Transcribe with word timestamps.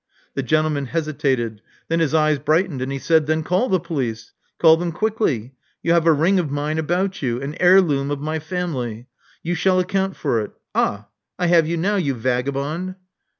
The 0.33 0.41
gentleman 0.41 0.85
hesitated. 0.87 1.61
Then 1.87 1.99
his 1.99 2.15
eyes 2.15 2.39
bright 2.39 2.67
ened; 2.71 2.81
and 2.81 2.91
he 2.91 2.97
said, 2.97 3.27
Then 3.27 3.43
call 3.43 3.69
the 3.69 3.79
police. 3.79 4.31
Call 4.57 4.75
them 4.75 4.91
quickly. 4.91 5.53
You 5.83 5.93
have 5.93 6.07
a 6.07 6.11
ring 6.11 6.39
of 6.39 6.49
mine 6.49 6.79
about 6.79 7.21
you— 7.21 7.39
an 7.43 7.53
heirloom 7.59 8.09
of 8.09 8.19
my 8.19 8.39
family. 8.39 9.05
You 9.43 9.53
shall 9.53 9.77
acount 9.79 10.15
for 10.15 10.41
it 10.41 10.53
Ah! 10.73 11.05
I 11.37 11.45
have 11.45 11.67
you 11.67 11.77
now, 11.77 11.97
you 11.97 12.15
vagabond." 12.15 12.95